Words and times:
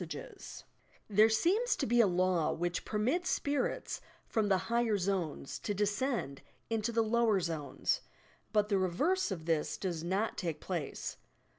THE 0.03 0.07
SPIRIT 0.07 0.25
WORLD 0.25 0.41
53 1.11 1.15
There 1.15 1.27
aeema 1.27 1.77
to 1.77 1.85
be 1.85 2.01
a 2.01 2.07
law 2.07 2.51
which 2.53 2.85
permits 2.85 3.29
"spirits" 3.29 4.01
from 4.25 4.47
the 4.47 4.57
higher 4.57 4.97
zodcs 4.97 5.61
to 5.61 5.75
descend 5.75 6.41
into 6.71 6.91
the 6.91 7.03
lower 7.03 7.39
zones, 7.39 8.01
but 8.51 8.69
the 8.69 8.79
reverse 8.79 9.29
of 9.29 9.45
this 9.45 9.77
does 9.77 10.03
not 10.03 10.39
take 10.39 10.59
place. 10.59 11.17